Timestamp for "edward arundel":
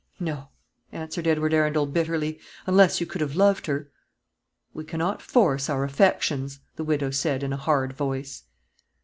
1.27-1.85